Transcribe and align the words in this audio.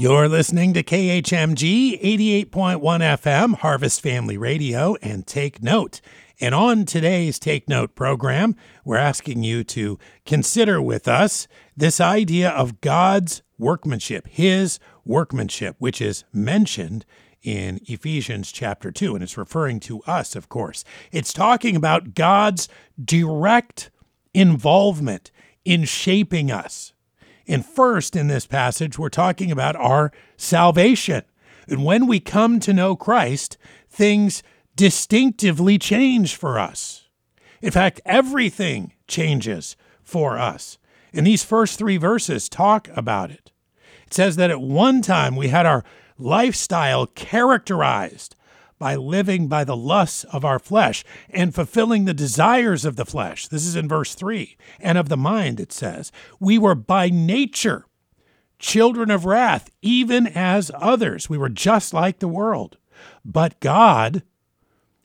You're 0.00 0.30
listening 0.30 0.72
to 0.72 0.82
KHMG 0.82 2.00
88.1 2.00 2.80
FM, 2.80 3.56
Harvest 3.56 4.00
Family 4.00 4.38
Radio, 4.38 4.96
and 5.02 5.26
Take 5.26 5.62
Note. 5.62 6.00
And 6.40 6.54
on 6.54 6.86
today's 6.86 7.38
Take 7.38 7.68
Note 7.68 7.94
program, 7.94 8.56
we're 8.82 8.96
asking 8.96 9.42
you 9.42 9.62
to 9.64 9.98
consider 10.24 10.80
with 10.80 11.06
us 11.06 11.46
this 11.76 12.00
idea 12.00 12.48
of 12.48 12.80
God's 12.80 13.42
workmanship, 13.58 14.26
His 14.26 14.78
workmanship, 15.04 15.76
which 15.78 16.00
is 16.00 16.24
mentioned 16.32 17.04
in 17.42 17.78
Ephesians 17.84 18.50
chapter 18.52 18.90
2. 18.90 19.14
And 19.14 19.22
it's 19.22 19.36
referring 19.36 19.80
to 19.80 20.00
us, 20.04 20.34
of 20.34 20.48
course. 20.48 20.82
It's 21.12 21.34
talking 21.34 21.76
about 21.76 22.14
God's 22.14 22.70
direct 23.04 23.90
involvement 24.32 25.30
in 25.66 25.84
shaping 25.84 26.50
us. 26.50 26.94
And 27.46 27.64
first, 27.64 28.16
in 28.16 28.28
this 28.28 28.46
passage, 28.46 28.98
we're 28.98 29.08
talking 29.08 29.50
about 29.50 29.76
our 29.76 30.12
salvation. 30.36 31.22
And 31.66 31.84
when 31.84 32.06
we 32.06 32.20
come 32.20 32.60
to 32.60 32.72
know 32.72 32.96
Christ, 32.96 33.56
things 33.88 34.42
distinctively 34.76 35.78
change 35.78 36.36
for 36.36 36.58
us. 36.58 37.08
In 37.60 37.70
fact, 37.70 38.00
everything 38.04 38.92
changes 39.06 39.76
for 40.02 40.38
us. 40.38 40.78
And 41.12 41.26
these 41.26 41.44
first 41.44 41.78
three 41.78 41.96
verses 41.96 42.48
talk 42.48 42.88
about 42.94 43.30
it. 43.30 43.52
It 44.06 44.14
says 44.14 44.36
that 44.36 44.50
at 44.50 44.60
one 44.60 45.02
time 45.02 45.36
we 45.36 45.48
had 45.48 45.66
our 45.66 45.84
lifestyle 46.18 47.06
characterized 47.06 48.36
by 48.80 48.96
living 48.96 49.46
by 49.46 49.62
the 49.62 49.76
lusts 49.76 50.24
of 50.24 50.44
our 50.44 50.58
flesh 50.58 51.04
and 51.28 51.54
fulfilling 51.54 52.06
the 52.06 52.14
desires 52.14 52.84
of 52.84 52.96
the 52.96 53.04
flesh. 53.04 53.46
This 53.46 53.66
is 53.66 53.76
in 53.76 53.86
verse 53.86 54.14
3. 54.16 54.56
And 54.80 54.98
of 54.98 55.08
the 55.08 55.18
mind, 55.18 55.60
it 55.60 55.70
says, 55.70 56.10
we 56.40 56.58
were 56.58 56.74
by 56.74 57.10
nature 57.10 57.84
children 58.58 59.10
of 59.10 59.24
wrath, 59.24 59.70
even 59.82 60.26
as 60.26 60.70
others. 60.74 61.28
We 61.28 61.38
were 61.38 61.48
just 61.48 61.94
like 61.94 62.18
the 62.18 62.28
world. 62.28 62.78
But 63.24 63.60
God, 63.60 64.22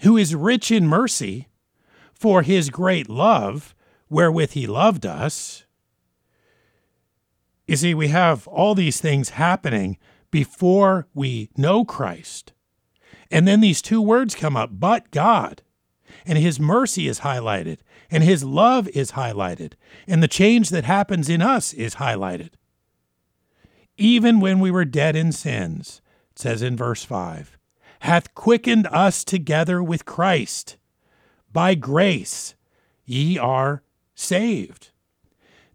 who 0.00 0.16
is 0.16 0.34
rich 0.34 0.70
in 0.70 0.86
mercy, 0.86 1.48
for 2.12 2.42
his 2.42 2.70
great 2.70 3.10
love, 3.10 3.74
wherewith 4.08 4.52
he 4.52 4.66
loved 4.66 5.04
us. 5.04 5.64
You 7.66 7.76
see, 7.76 7.92
we 7.92 8.08
have 8.08 8.46
all 8.46 8.74
these 8.74 9.00
things 9.00 9.30
happening 9.30 9.98
before 10.30 11.08
we 11.12 11.50
know 11.56 11.84
Christ. 11.84 12.52
And 13.34 13.48
then 13.48 13.60
these 13.60 13.82
two 13.82 14.00
words 14.00 14.36
come 14.36 14.56
up, 14.56 14.70
but 14.74 15.10
God. 15.10 15.62
And 16.24 16.38
his 16.38 16.60
mercy 16.60 17.08
is 17.08 17.20
highlighted, 17.20 17.78
and 18.08 18.22
his 18.22 18.44
love 18.44 18.86
is 18.90 19.12
highlighted, 19.12 19.72
and 20.06 20.22
the 20.22 20.28
change 20.28 20.70
that 20.70 20.84
happens 20.84 21.28
in 21.28 21.42
us 21.42 21.72
is 21.74 21.96
highlighted. 21.96 22.50
Even 23.96 24.38
when 24.38 24.60
we 24.60 24.70
were 24.70 24.84
dead 24.84 25.16
in 25.16 25.32
sins, 25.32 26.00
it 26.30 26.38
says 26.38 26.62
in 26.62 26.76
verse 26.76 27.02
5, 27.02 27.58
hath 28.00 28.32
quickened 28.36 28.86
us 28.92 29.24
together 29.24 29.82
with 29.82 30.04
Christ. 30.04 30.76
By 31.52 31.74
grace 31.74 32.54
ye 33.04 33.36
are 33.36 33.82
saved. 34.14 34.90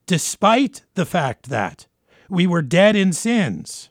Despite 0.06 0.86
the 0.94 1.06
fact 1.06 1.50
that 1.50 1.88
we 2.30 2.48
were 2.48 2.62
dead 2.62 2.96
in 2.96 3.12
sins, 3.12 3.90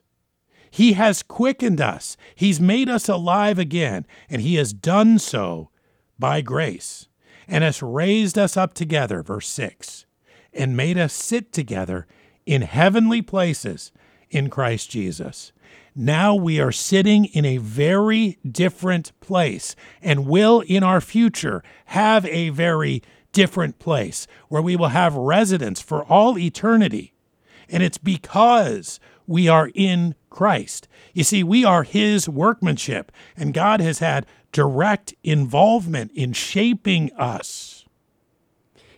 he 0.70 0.94
has 0.94 1.22
quickened 1.22 1.80
us. 1.80 2.16
He's 2.34 2.60
made 2.60 2.88
us 2.88 3.08
alive 3.08 3.58
again, 3.58 4.06
and 4.28 4.42
He 4.42 4.56
has 4.56 4.72
done 4.72 5.18
so 5.18 5.70
by 6.18 6.40
grace, 6.40 7.08
and 7.46 7.64
has 7.64 7.82
raised 7.82 8.38
us 8.38 8.56
up 8.56 8.74
together, 8.74 9.22
verse 9.22 9.48
6, 9.48 10.06
and 10.52 10.76
made 10.76 10.98
us 10.98 11.12
sit 11.12 11.52
together 11.52 12.06
in 12.46 12.62
heavenly 12.62 13.22
places 13.22 13.92
in 14.30 14.50
Christ 14.50 14.90
Jesus. 14.90 15.52
Now 15.94 16.34
we 16.34 16.60
are 16.60 16.72
sitting 16.72 17.24
in 17.26 17.44
a 17.44 17.56
very 17.56 18.38
different 18.48 19.18
place 19.20 19.74
and 20.00 20.26
will 20.26 20.60
in 20.60 20.82
our 20.82 21.00
future 21.00 21.62
have 21.86 22.24
a 22.26 22.50
very 22.50 23.02
different 23.32 23.78
place 23.78 24.26
where 24.48 24.62
we 24.62 24.76
will 24.76 24.88
have 24.88 25.14
residence 25.14 25.80
for 25.80 26.04
all 26.04 26.38
eternity. 26.38 27.14
And 27.68 27.82
it's 27.82 27.98
because 27.98 28.98
we 29.26 29.48
are 29.48 29.70
in 29.74 30.14
Christ. 30.30 30.88
You 31.12 31.24
see, 31.24 31.42
we 31.42 31.64
are 31.64 31.82
His 31.82 32.28
workmanship, 32.28 33.12
and 33.36 33.52
God 33.52 33.80
has 33.80 33.98
had 33.98 34.26
direct 34.52 35.14
involvement 35.22 36.12
in 36.12 36.32
shaping 36.32 37.12
us. 37.12 37.84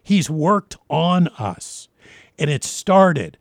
He's 0.03 0.31
worked 0.31 0.77
on 0.89 1.29
us. 1.29 1.89
And 2.39 2.49
it 2.49 2.65
started 2.65 3.39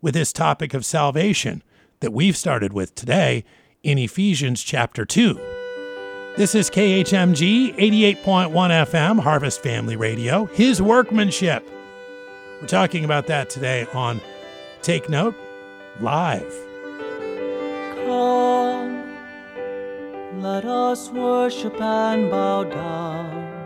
with 0.00 0.14
this 0.14 0.32
topic 0.32 0.74
of 0.74 0.84
salvation 0.84 1.62
that 2.00 2.12
we've 2.12 2.36
started 2.36 2.72
with 2.72 2.94
today 2.94 3.44
in 3.82 3.98
Ephesians 3.98 4.62
chapter 4.62 5.04
2. 5.04 5.34
This 6.36 6.54
is 6.54 6.70
KHMG 6.70 7.74
88.1 7.76 8.52
FM, 8.52 9.20
Harvest 9.20 9.60
Family 9.60 9.96
Radio, 9.96 10.44
His 10.46 10.80
workmanship. 10.80 11.68
We're 12.60 12.68
talking 12.68 13.04
about 13.04 13.26
that 13.26 13.50
today 13.50 13.86
on 13.92 14.20
Take 14.82 15.08
Note 15.08 15.34
live. 16.00 16.54
Come, 18.06 19.16
let 20.40 20.64
us 20.64 21.10
worship 21.10 21.80
and 21.80 22.30
bow 22.30 22.64
down. 22.64 23.57